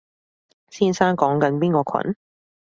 [0.71, 2.15] 先生講緊邊個群？